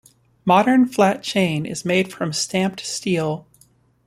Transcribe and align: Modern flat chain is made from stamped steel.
Modern 0.45 0.87
flat 0.87 1.21
chain 1.21 1.63
is 1.67 1.85
made 1.85 2.11
from 2.11 2.33
stamped 2.33 2.79
steel. 2.83 3.45